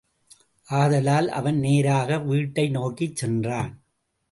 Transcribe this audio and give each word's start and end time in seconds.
ஆதலால் 0.69 1.29
அவன் 1.29 1.59
நேராக 1.59 2.19
வீட்டை 2.19 2.69
நோக்கிச் 2.69 3.15
சென்றான். 3.15 3.83